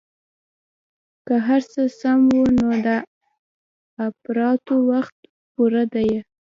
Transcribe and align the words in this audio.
که 1.25 1.35
هرڅه 1.47 1.81
سم 1.99 2.19
وو 2.31 2.43
نو 2.57 2.69
د 2.85 2.87
اپراتو 4.07 4.75
وخت 4.91 5.15
پوره 5.51 5.83
ديه. 5.93 6.19